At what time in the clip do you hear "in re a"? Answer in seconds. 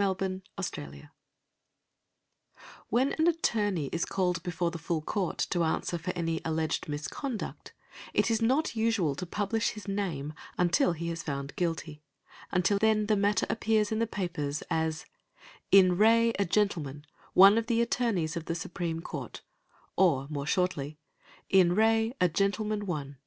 0.00-0.62, 15.70-16.46, 21.50-22.28